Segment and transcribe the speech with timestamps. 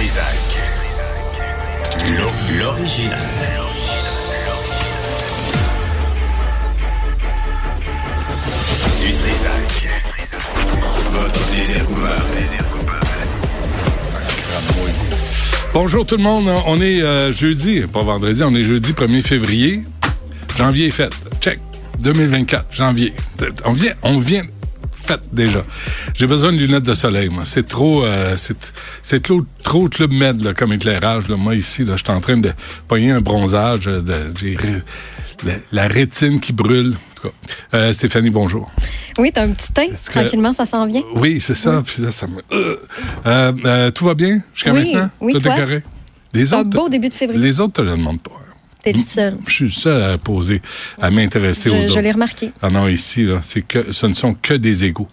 [0.00, 0.24] Trisac.
[2.58, 3.18] L'original.
[8.96, 9.88] Du Trisac.
[11.12, 12.14] Votre plaisir coupable.
[15.74, 19.82] Bonjour tout le monde, on est euh, jeudi, pas vendredi, on est jeudi 1er février.
[20.56, 21.12] Janvier est fait.
[21.42, 21.60] Check.
[21.98, 23.12] 2024, janvier.
[23.66, 24.44] On vient, on vient
[25.32, 25.64] déjà.
[26.14, 27.44] J'ai besoin de lunettes de soleil, moi.
[27.44, 31.28] C'est trop, euh, c'est, c'est trop, trop Club Med là, comme éclairage.
[31.28, 31.36] Là.
[31.36, 32.52] Moi ici, là, je suis en train de
[32.88, 33.84] pogner un bronzage.
[33.86, 34.56] De, j'ai
[35.44, 36.94] la, la rétine qui brûle.
[36.94, 37.34] En tout cas.
[37.74, 38.70] Euh, Stéphanie, bonjour.
[39.18, 39.88] Oui, t'as un petit teint.
[39.88, 41.02] Que- Tranquillement, ça s'en vient.
[41.16, 41.82] Oui, c'est ça.
[41.84, 42.40] Puis là, ça me...
[42.52, 42.76] Euh,
[43.26, 45.10] euh, euh, tout va bien jusqu'à Oui, maintenant?
[45.20, 45.54] oui, tout toi?
[45.54, 45.86] est correct?
[46.32, 47.42] Les Un autres, beau début de février.
[47.42, 48.30] les autres te le demandent pas.
[48.82, 49.36] T'es le seul.
[49.46, 50.62] Je suis le seul à poser,
[51.00, 51.94] à m'intéresser aux Je, autres.
[51.94, 52.50] je l'ai remarqué.
[52.62, 55.08] Ah non, ici, là, c'est que ce ne sont que des égaux.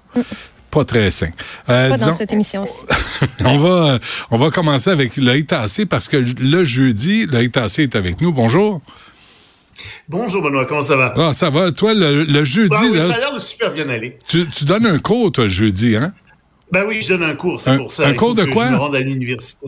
[0.72, 1.32] Pas très sains.
[1.70, 1.90] Euh, Mm.
[1.90, 2.86] Pas disons, dans cette émission-ci.
[3.46, 4.00] on va euh,
[4.32, 8.32] on va commencer avec Loïc Tassé parce que le jeudi, Loïc Tassé est avec nous.
[8.32, 8.82] Bonjour.
[10.10, 11.14] Bonjour Benoît, comment ça va?
[11.18, 11.72] Ah, ça va.
[11.72, 14.18] Toi, le, le jeudi, Ah oui, là, ça a l'air de super bien aller.
[14.28, 16.14] tu, tu donnes un cours, toi, le jeudi, hein?
[16.72, 18.08] Ben oui, je donne un cours, c'est Un- pour ça.
[18.08, 18.66] un cours de quoi?
[18.68, 19.68] Je me rende à l'université.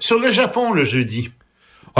[0.00, 1.30] Sur le Japon, le jeudi.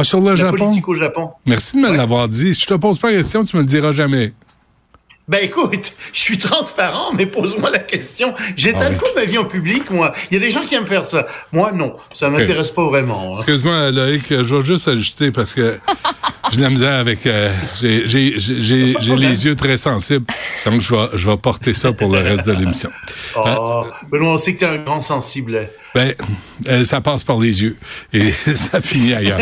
[0.01, 0.56] Ah, sur le La Japon?
[0.56, 1.31] politique au Japon.
[1.47, 1.97] Merci de me Ouais.
[1.97, 2.55] l'avoir dit.
[2.55, 4.33] Si je te pose pas la question, tu me le diras jamais.
[5.29, 8.34] Ben écoute, je suis transparent, mais pose-moi la question.
[8.57, 10.12] J'étale Ah pas ma vie en public, moi.
[10.31, 11.27] Il y a des gens qui aiment faire ça.
[11.53, 11.95] Moi, non.
[12.12, 13.31] Ça m'intéresse pas vraiment.
[13.33, 13.37] hein.
[13.37, 15.79] Excuse-moi, Loïc, je vais juste ajuster parce que
[16.51, 17.27] j'ai de la misère avec.
[17.27, 20.27] euh, j'ai- j'ai j'ai- j'ai les yeux très sensibles,
[20.67, 22.91] donc je vais, je vais porter ça pour le reste de l'émission.
[23.37, 25.69] Oh, Benoît, on sait que t'es un grand sensible.
[25.95, 26.15] Ben,
[26.69, 27.77] euh, ça passe par les yeux
[28.12, 29.41] et ça finit ailleurs.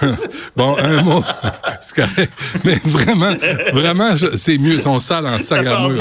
[0.56, 1.22] bon, un mot,
[1.82, 2.32] c'est correct.
[2.64, 3.34] Mais vraiment,
[3.74, 6.00] vraiment, c'est mieux, ils sont sales en seconde.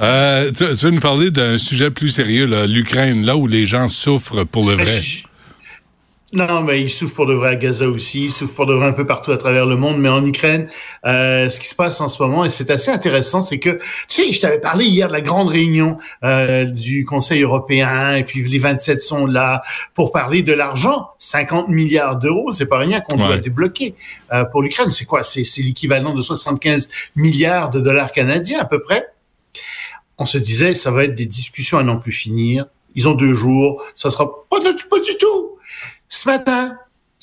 [0.00, 3.66] Euh, tu, tu veux nous parler d'un sujet plus sérieux, là, l'Ukraine, là où les
[3.66, 5.00] gens souffrent pour le Ben, vrai?
[5.02, 5.22] je-
[6.32, 8.86] Non, mais ils souffrent pour de vrai à Gaza aussi, ils souffrent pour de vrai
[8.86, 10.68] un peu partout à travers le monde, mais en Ukraine,
[11.04, 13.80] euh, ce qui se passe en ce moment, et c'est assez intéressant, c'est que, tu
[14.26, 18.48] sais, je t'avais parlé hier de la grande réunion euh, du Conseil européen, et puis
[18.48, 19.62] les 27 sont là
[19.94, 23.96] pour parler de l'argent, 50 milliards d'euros, c'est pas rien qu'on doit débloquer
[24.32, 24.90] euh, pour l'Ukraine.
[24.92, 25.24] C'est quoi?
[25.24, 29.04] C'est c'est l'équivalent de 75 milliards de dollars canadiens à peu près.
[30.16, 32.66] On se disait, ça va être des discussions à n'en plus finir.
[32.94, 35.56] Ils ont deux jours, ça sera pas, du- pas du tout
[36.10, 36.76] ce matin,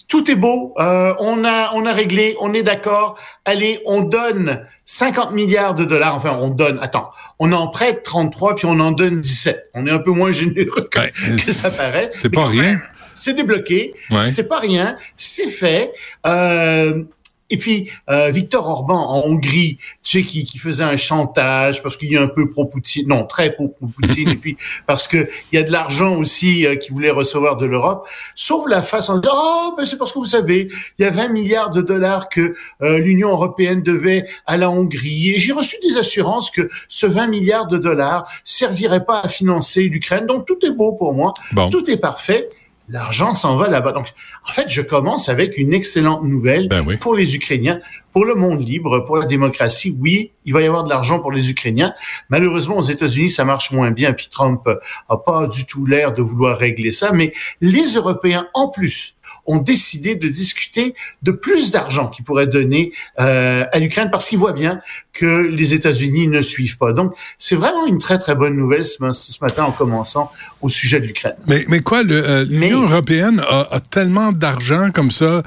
[0.07, 3.19] tout est beau, euh, on a on a réglé, on est d'accord.
[3.45, 6.15] Allez, on donne 50 milliards de dollars.
[6.15, 6.79] Enfin, on donne.
[6.81, 7.09] Attends,
[7.39, 9.71] on en prête 33 puis on en donne 17.
[9.73, 12.09] On est un peu moins généreux que, Ouais, que ça paraît.
[12.13, 12.79] c'est pas rien.
[13.13, 13.93] C'est débloqué.
[14.11, 14.19] Ouais.
[14.21, 14.95] C'est pas rien.
[15.17, 15.91] C'est fait.
[16.25, 17.03] Euh,
[17.49, 21.95] et puis, euh, Victor Orban en Hongrie, tu sais, qui, qui faisait un chantage parce
[21.95, 25.57] qu'il y a un peu pro-Poutine, non, très pro-Poutine, et puis parce que il y
[25.57, 29.33] a de l'argent aussi euh, qu'il voulait recevoir de l'Europe, sauve la face en disant,
[29.35, 30.67] oh, ben c'est parce que vous savez,
[30.99, 35.31] il y a 20 milliards de dollars que euh, l'Union européenne devait à la Hongrie,
[35.35, 39.83] et j'ai reçu des assurances que ce 20 milliards de dollars servirait pas à financer
[39.83, 41.69] l'Ukraine, donc tout est beau pour moi, Bon.
[41.69, 42.49] tout est parfait.
[42.89, 43.91] L'argent s'en va là-bas.
[43.91, 44.07] Donc,
[44.47, 46.95] en fait, je commence avec une excellente nouvelle Ben oui.
[46.97, 47.79] pour les Ukrainiens,
[48.13, 49.95] pour le monde libre, pour la démocratie.
[49.99, 51.93] Oui, il va y avoir de l'argent pour les Ukrainiens.
[52.29, 54.13] Malheureusement, aux États-Unis, ça marche moins bien.
[54.13, 54.61] Puis Trump
[55.09, 57.11] a pas du tout l'air de vouloir régler ça.
[57.11, 60.93] Mais les Européens, en plus, ont décidé de discuter
[61.23, 64.81] de plus d'argent qu'ils pourraient donner euh, à l'Ukraine parce qu'ils voient bien
[65.13, 66.93] que les États-Unis ne suivent pas.
[66.93, 70.69] Donc, c'est vraiment une très, très bonne nouvelle ce, ma- ce matin en commençant au
[70.69, 71.35] sujet de l'Ukraine.
[71.47, 75.41] Mais, mais quoi, euh, l'Union européenne a, a tellement d'argent comme ça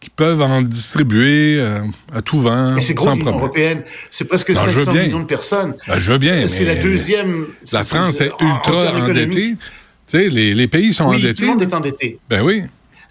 [0.00, 1.80] qu'ils peuvent en distribuer euh,
[2.14, 3.82] à tout vent, Mais c'est gros, l'Union européenne.
[4.10, 5.02] C'est presque Non, je veux 500 bien.
[5.04, 5.74] millions de personnes.
[5.88, 7.46] Ben, je veux bien, C'est la deuxième.
[7.72, 9.50] la France est en- en ultra endettée.
[9.52, 9.56] Tu
[10.06, 11.42] sais, les, les pays sont Oui, tout endettés.
[11.42, 12.18] le monde est endetté.
[12.30, 12.62] Ben oui.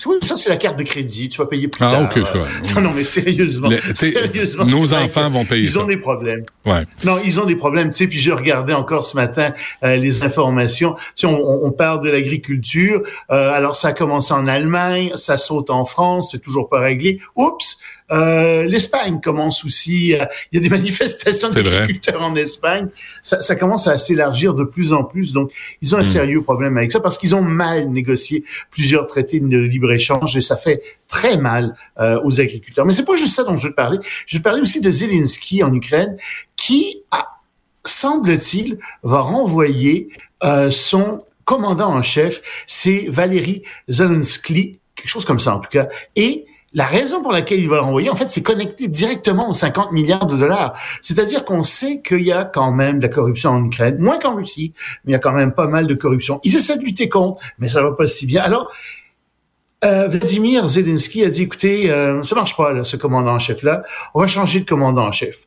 [0.06, 1.30] Oui, ça, c'est la carte de crédit.
[1.30, 2.04] Tu vas payer plus Ah, tard.
[2.04, 2.46] ok, ça va.
[2.76, 3.70] Non, non, mais sérieusement.
[3.70, 5.80] Le- sérieusement nos enfants vont payer Ils ça.
[5.82, 6.44] ont des problèmes.
[6.66, 6.84] Ouais.
[7.04, 7.90] Non, ils ont des problèmes.
[7.92, 10.94] Tu sais, puis je regardais encore ce matin euh, les informations.
[10.94, 13.02] Tu sais, on, on- on parle de l'agriculture.
[13.32, 17.20] Euh, alors, ça a commencé en Allemagne, ça saute en France, c'est toujours pas réglé.
[17.36, 17.78] Oups!
[18.12, 20.14] Euh, L'Espagne commence aussi.
[20.14, 22.88] euh, Il y a des manifestations d'agriculteurs en Espagne.
[23.24, 25.34] Ça, ça commence à s'élargir de plus en plus.
[25.34, 26.04] Donc, ils ont un Hmm.
[26.04, 30.56] sérieux problème avec ça parce qu'ils ont mal négocié plusieurs traités de libre-échange et ça
[30.58, 32.86] fait très mal euh, aux agriculteurs.
[32.86, 33.98] Mais c'est pas juste ça dont je veux te parler.
[34.28, 36.16] Je veux te parler aussi de Zelensky en Ukraine
[36.56, 37.26] qui, a,
[37.84, 40.10] semble-t-il, va renvoyer
[40.44, 45.88] euh, son commandant en chef, c'est Valéry Zelensky, quelque chose comme ça en tout cas,
[46.16, 49.94] et la raison pour laquelle il va l'envoyer, en fait, c'est connecté directement aux 50
[49.94, 50.78] milliards de dollars.
[51.02, 54.36] C'est-à-dire qu'on sait qu'il y a quand même de la corruption en Ukraine, moins qu'en
[54.36, 54.74] Russie,
[55.06, 56.42] mais il y a quand même pas mal de corruption.
[56.44, 58.44] Ils essaient de lutter contre, mais ça va pas si bien.
[58.44, 58.74] Alors,
[59.86, 63.84] euh, Vladimir Zelensky a dit, écoutez, euh, ça marche pas, là, ce commandant en chef-là.
[64.14, 65.46] On va changer de commandant en chef.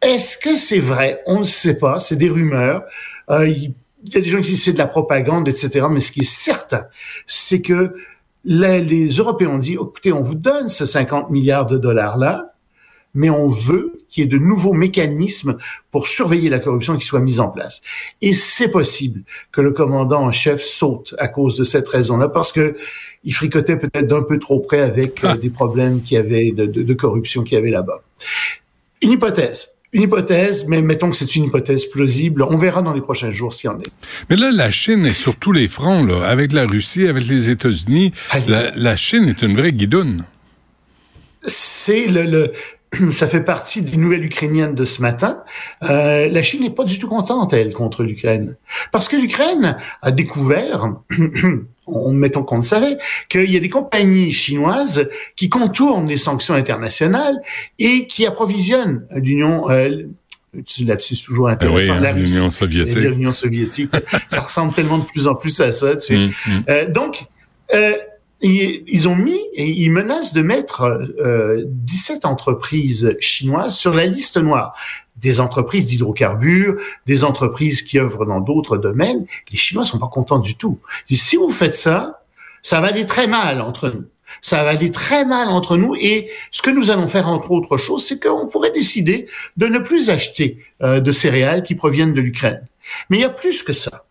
[0.00, 1.22] Est-ce que c'est vrai?
[1.26, 2.00] On ne sait pas.
[2.00, 2.84] C'est des rumeurs.
[3.30, 3.74] Euh, il
[4.14, 5.86] y a des gens qui disent c'est de la propagande, etc.
[5.90, 6.86] Mais ce qui est certain,
[7.26, 7.94] c'est que
[8.44, 12.54] les, les Européens ont dit, écoutez, on vous donne ce 50 milliards de dollars-là,
[13.14, 15.58] mais on veut qu'il y ait de nouveaux mécanismes
[15.90, 17.80] pour surveiller la corruption qui soient mis en place.
[18.22, 22.52] Et c'est possible que le commandant en chef saute à cause de cette raison-là, parce
[22.52, 22.76] que
[23.24, 26.66] il fricotait peut-être d'un peu trop près avec euh, des problèmes qu'il y avait de,
[26.66, 28.00] de, de corruption qu'il y avait là-bas.
[29.02, 29.77] Une hypothèse.
[29.92, 32.42] Une hypothèse, mais mettons que c'est une hypothèse plausible.
[32.42, 33.90] On verra dans les prochains jours s'il y en est.
[34.28, 37.48] Mais là, la Chine est sur tous les fronts, là, avec la Russie, avec les
[37.48, 38.12] États-Unis.
[38.76, 40.24] La Chine est une vraie guidoune.
[41.44, 42.52] c'est le, le
[43.12, 45.42] ça fait partie des nouvelles ukrainiennes de ce matin.
[45.82, 48.56] Euh, la Chine n'est pas du tout contente, elle, contre l'Ukraine.
[48.92, 50.94] Parce que l'Ukraine a découvert,
[51.86, 52.98] on, mettons qu'on le savait,
[53.28, 57.36] qu'il y a des compagnies chinoises qui contournent les sanctions internationales
[57.78, 59.70] et qui approvisionnent l'Union...
[59.70, 60.04] Euh,
[60.80, 61.92] lapsus toujours Ah oui, intéressant.
[62.02, 62.34] hein, Russie.
[62.34, 63.02] l'Union soviétique.
[63.02, 63.90] l'Union soviétique.
[64.28, 65.94] ça ressemble tellement de plus en plus à ça.
[65.96, 66.16] Tu sais.
[66.16, 66.62] Hum, hum.
[66.70, 67.26] Euh, donc,
[67.74, 67.92] euh,
[68.40, 74.36] ils, ont mis et ils menacent de mettre euh, 17 entreprises chinoises sur la liste
[74.36, 74.76] noire.
[75.16, 76.76] Des entreprises d'hydrocarbures,
[77.06, 79.26] des entreprises qui œuvrent dans d'autres domaines.
[79.50, 80.78] Les Chinois sont pas contents du tout.
[81.08, 82.22] Disent, si vous faites ça,
[82.62, 84.04] ça va aller très mal entre nous.
[84.40, 87.78] Ça va aller très mal entre nous et ce que nous allons faire entre autres
[87.78, 89.26] choses, c'est qu'on pourrait décider
[89.56, 92.64] de ne plus acheter euh, de céréales qui proviennent de l'Ukraine.
[93.08, 94.04] Mais il y a plus que ça.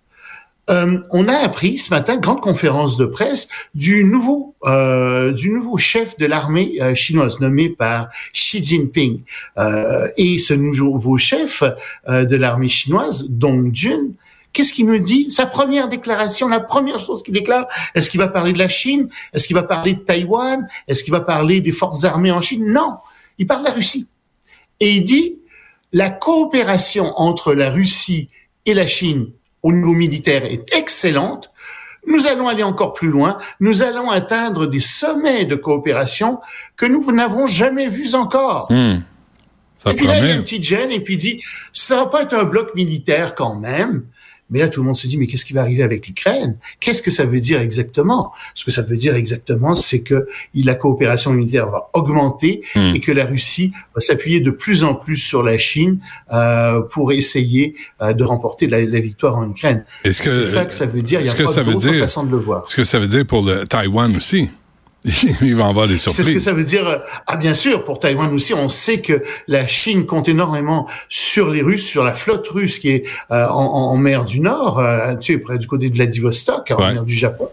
[0.69, 5.77] Euh, on a appris ce matin, grande conférence de presse, du nouveau, euh, du nouveau
[5.77, 9.21] chef de l'armée euh, chinoise nommé par Xi Jinping.
[9.57, 11.63] Euh, et ce nouveau chef
[12.09, 14.09] euh, de l'armée chinoise, Dong Jun,
[14.51, 15.31] qu'est-ce qu'il nous dit?
[15.31, 19.07] Sa première déclaration, la première chose qu'il déclare, est-ce qu'il va parler de la Chine?
[19.33, 20.67] Est-ce qu'il va parler de Taïwan?
[20.87, 22.65] Est-ce qu'il va parler des forces armées en Chine?
[22.73, 22.97] Non,
[23.37, 24.09] il parle de la Russie.
[24.79, 25.39] Et il dit
[25.93, 28.29] la coopération entre la Russie
[28.65, 29.31] et la Chine
[29.67, 31.51] au niveau militaire est excellente.
[32.05, 33.37] Nous allons aller encore plus loin.
[33.59, 36.39] Nous allons atteindre des sommets de coopération
[36.77, 38.69] que nous n'avons jamais vus encore.
[39.75, 41.43] Ça et puis là, il y a une petite gêne et puis il dit,
[41.73, 44.05] ça va pas être un bloc militaire quand même.
[44.49, 46.57] Mais là, tout le monde se dit, mais qu'est-ce qui va arriver avec l'Ukraine?
[46.79, 48.31] Qu'est-ce que ça veut dire exactement?
[48.53, 52.93] Ce que ça veut dire exactement, c'est que la coopération militaire va augmenter Hmm.
[52.95, 55.99] et que la Russie va s'appuyer de plus en plus sur la Chine
[56.33, 59.83] euh, pour essayer euh, de remporter la, la victoire en Ukraine.
[60.03, 61.19] Est-ce que, C'est ça que ça veut dire.
[61.21, 62.67] Il y a pas d'autre façon de le voir.
[62.69, 64.49] ce que ça veut dire pour le Taïwan aussi?
[65.41, 66.43] Il va en avoir des C'est ce que surprises.
[66.43, 66.85] ça veut dire.
[66.87, 71.49] euh, Ah, bien sûr, pour Taïwan aussi, on sait que la Chine compte énormément sur
[71.49, 75.15] les Russes, sur la flotte russe qui est euh, en, en- mer du Nord, euh,
[75.15, 76.93] tu sais, près du côté de Vladivostok, en Ouais.
[76.93, 77.49] mer du Japon,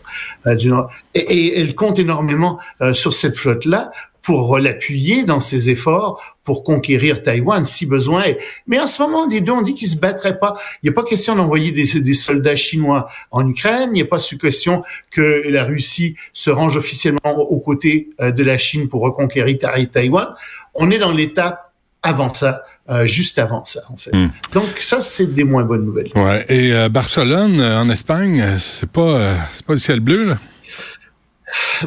[0.47, 0.91] euh, du Nord.
[1.15, 3.93] Et, et elle compte énormément euh, sur cette flotte-là
[4.25, 8.38] pour l'appuyer dans ses efforts pour conquérir Taïwan si besoin est.
[8.67, 10.56] Mais en ce moment, les deux ont dit qu'ils se battraient pas.
[10.82, 13.91] Il n'y a pas question d'envoyer des, des soldats chinois en Ukraine.
[13.93, 18.43] Il n'y a pas question que la Russie se range officiellement aux côtés euh, de
[18.43, 20.29] la Chine pour reconquérir Ta- Taïwan.
[20.75, 21.61] On est dans l'étape
[22.03, 24.15] avant ça, euh, juste avant ça, en fait.
[24.15, 24.31] Hmm.
[24.55, 26.11] Donc ça, c'est des moins bonnes nouvelles.
[26.15, 26.44] Ouais.
[26.49, 30.39] Et euh, Barcelone, euh, en Espagne, c'est pas, c'est pas le ciel bleu, là.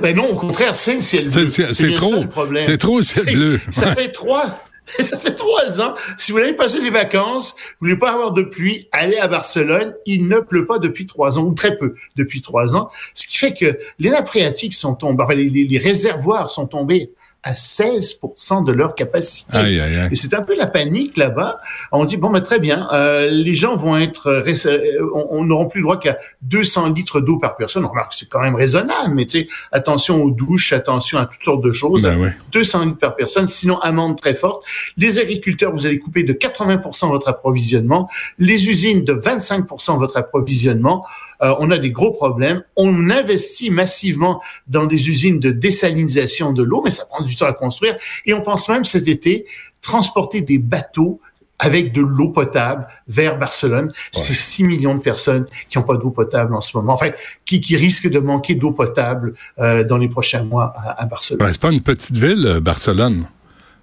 [0.01, 1.73] Ben non, au contraire, c'est le ciel C'est, bleu.
[1.73, 2.23] c'est- trop.
[2.49, 2.59] le.
[2.59, 3.59] C'est trop le ciel C'est- bleu.
[3.71, 4.45] Ça fait trois.
[5.03, 5.95] Ça fait trois ans.
[6.17, 9.93] Si vous voulez passer les vacances, vous voulez pas avoir de pluie, allez à Barcelone.
[10.05, 12.89] Il ne pleut pas depuis trois ans, ou très peu depuis trois ans.
[13.13, 17.11] Ce qui fait que les nappes phréatiques sont tombées, enfin, les réservoirs sont tombés
[17.43, 19.57] à 16% de leur capacité.
[19.57, 20.09] Aïe, aïe, aïe.
[20.11, 21.61] Et c'est un peu la panique là-bas.
[21.91, 25.67] On dit bon, ben très bien, euh, les gens vont être, euh, on on n'aura
[25.67, 27.85] plus le droit qu'à 200 litres d'eau par personne.
[27.85, 31.25] On remarque que c'est quand même raisonnable, mais tu sais, attention aux douches, attention à
[31.25, 32.03] toutes sortes de choses.
[32.03, 32.35] Ben ouais.
[32.51, 34.65] 200 litres par personne, sinon amende très forte.
[34.97, 38.09] Les agriculteurs, vous allez couper de 80% votre approvisionnement.
[38.39, 41.05] Les usines de 25% votre approvisionnement.
[41.43, 42.63] Euh, on a des gros problèmes.
[42.75, 47.53] On investit massivement dans des usines de désalinisation de l'eau, mais ça prend du à
[47.53, 47.95] construire.
[48.25, 49.45] Et on pense même cet été
[49.81, 51.21] transporter des bateaux
[51.59, 53.91] avec de l'eau potable vers Barcelone.
[54.11, 56.93] C'est 6 millions de personnes qui n'ont pas d'eau potable en ce moment.
[56.93, 57.09] Enfin,
[57.45, 61.41] qui, qui risquent de manquer d'eau potable euh, dans les prochains mois à, à Barcelone.
[61.43, 63.27] Ouais, c'est pas une petite ville, euh, Barcelone.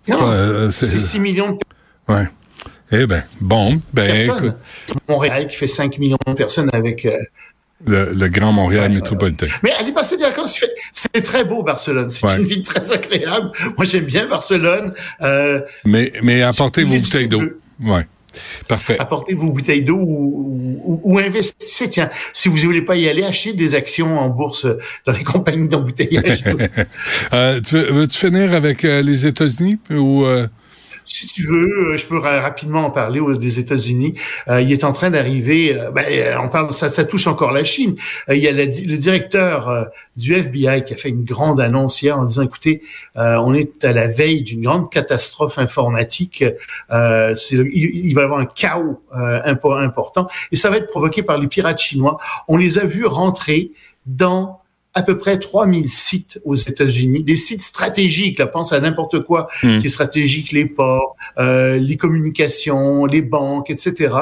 [0.05, 2.29] C'est Non, pas, euh, c'est- C'est 6 millions de ouais.
[2.93, 4.45] Eh ben, bon, ben, personnes.
[4.47, 4.57] écoute.
[5.09, 7.17] Montréal qui fait 5 millions de personnes avec euh,
[7.87, 9.47] le, le Grand Montréal Ouais, métropolitain.
[9.63, 10.59] Mais allez passer des vacances,
[10.93, 12.09] c'est très beau Barcelone.
[12.11, 12.37] C'est Ouais.
[12.37, 13.51] une ville très agréable.
[13.77, 14.93] Moi, j'aime bien Barcelone.
[15.23, 17.43] Euh, Mais, mais apportez vos Les bouteilles d'eau.
[17.83, 18.07] Ouais.
[18.69, 18.97] Parfait.
[18.99, 21.89] apportez vos bouteilles d'eau ou, ou- ou investissez.
[21.89, 24.67] Tiens, si vous voulez pas y aller, achetez des actions en bourse
[25.07, 26.43] dans les compagnies d'embouteillage.
[27.33, 30.47] Euh, tu veux- veux-tu finir avec euh, les États-Unis ou euh,
[31.05, 34.15] si tu veux, euh, je peux ra- rapidement en parler aux- des États-Unis.
[34.49, 35.79] Euh, il est en train d'arriver.
[35.79, 36.05] euh, ben,
[36.43, 37.95] on parle, ça, ça touche encore la Chine.
[38.29, 42.25] Il y a le directeur du FBI qui a fait une grande annonce hier en
[42.25, 42.83] disant "Écoutez,
[43.17, 46.45] on est à la veille d'une grande catastrophe informatique.
[46.91, 51.47] Il, va y avoir un chaos impo- important et ça va être provoqué par les
[51.49, 52.19] pirates chinois.
[52.49, 53.71] On les a vus rentrer
[54.07, 54.61] dans
[54.95, 59.49] à peu près 3000 sites aux États-Unis, des sites stratégiques, là, pense à n'importe quoi
[59.63, 59.79] Hmm.
[59.79, 64.15] qui est stratégique, les ports, euh, les communications, les banques, etc.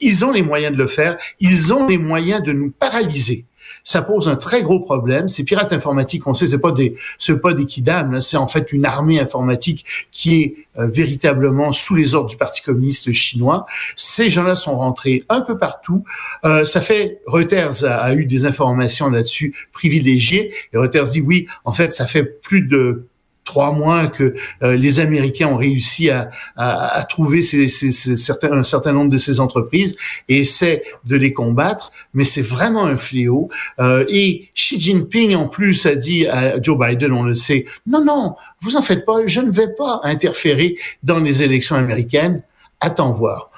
[0.00, 3.44] Ils ont les moyens de le faire, ils ont les moyens de nous paralyser.
[3.84, 5.28] Ça pose un très gros problème.
[5.28, 8.72] Ces pirates informatiques, on sait, c'est pas des, c'est pas des kidam, c'est en fait
[8.72, 13.66] une armée informatique qui est euh, véritablement sous les ordres du Parti communiste chinois.
[13.94, 16.04] Ces gens-là sont rentrés un peu partout.
[16.44, 20.52] Euh, ça fait Reuters a, a eu des informations là-dessus privilégiées.
[20.72, 23.06] Et Reuters dit oui, en fait, ça fait plus de
[23.44, 28.16] trois mois que euh, les Américains ont réussi à, à, à trouver ces, ces, ces
[28.16, 29.96] certains, un certain nombre de ces entreprises
[30.28, 33.50] et essaient de les combattre, mais c'est vraiment un fléau.
[33.78, 38.04] Euh, et Xi Jinping, en plus, a dit à Joe Biden, on le sait, non,
[38.04, 42.42] non, vous en faites pas, je ne vais pas interférer dans les élections américaines.
[42.80, 43.50] Attends voir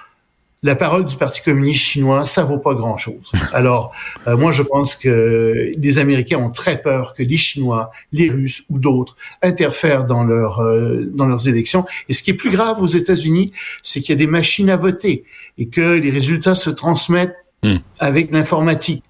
[0.63, 3.33] la parole du Parti communiste chinois, ça vaut pas grand-chose.
[3.53, 3.93] Alors,
[4.27, 8.65] euh, moi, je pense que les Américains ont très peur que les Chinois, les Russes
[8.71, 11.85] ou d'autres interfèrent dans, leur, euh, dans leurs élections.
[12.09, 14.77] Et ce qui est plus grave aux États-Unis, c'est qu'il y a des machines à
[14.77, 15.25] voter
[15.59, 17.79] et que les résultats se transmettent Hmm.
[17.99, 19.03] avec l'informatique.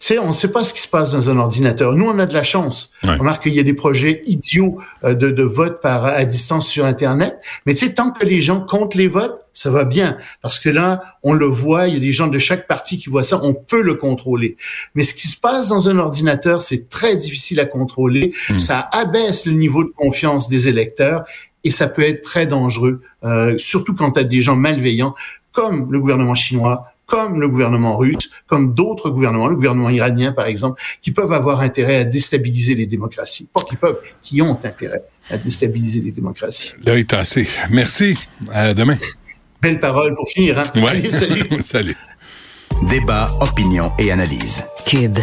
[0.00, 1.92] Tu sais, on ne sait pas ce qui se passe dans un ordinateur.
[1.92, 2.92] Nous, on a de la chance.
[3.02, 3.10] Ouais.
[3.10, 6.68] On remarque qu'il y a des projets idiots euh, de, de vote par à distance
[6.68, 7.38] sur Internet.
[7.66, 10.16] Mais tu sais, tant que les gens comptent les votes, ça va bien.
[10.40, 13.10] Parce que là, on le voit, il y a des gens de chaque parti qui
[13.10, 14.56] voient ça, on peut le contrôler.
[14.94, 18.32] Mais ce qui se passe dans un ordinateur, c'est très difficile à contrôler.
[18.50, 18.58] Mm.
[18.58, 21.24] Ça abaisse le niveau de confiance des électeurs
[21.64, 25.14] et ça peut être très dangereux, euh, surtout quand tu as des gens malveillants
[25.50, 30.46] comme le gouvernement chinois, comme le gouvernement russe, comme d'autres gouvernements, le gouvernement iranien par
[30.46, 33.48] exemple, qui peuvent avoir intérêt à déstabiliser les démocraties.
[33.52, 36.74] Pas qui peuvent, qui ont intérêt à déstabiliser les démocraties.
[36.84, 37.48] l'œil tassé?
[37.70, 38.16] Merci.
[38.52, 38.98] À demain.
[39.60, 40.58] Belle parole pour finir.
[40.58, 40.62] Hein?
[40.76, 40.88] Ouais.
[40.90, 41.44] Allez, salut.
[41.64, 41.96] Salut.
[42.90, 44.62] Débat, opinion et analyse.
[44.86, 45.18] Cube